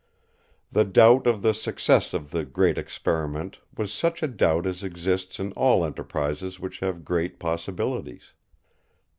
The 0.71 0.83
doubt 0.83 1.27
of 1.27 1.43
the 1.43 1.53
success 1.53 2.11
of 2.15 2.31
the 2.31 2.43
Great 2.43 2.75
Experiment 2.79 3.59
was 3.77 3.93
such 3.93 4.23
a 4.23 4.27
doubt 4.27 4.65
as 4.65 4.83
exists 4.83 5.39
in 5.39 5.51
all 5.51 5.85
enterprises 5.85 6.59
which 6.59 6.79
have 6.79 7.05
great 7.05 7.37
possibilities. 7.37 8.33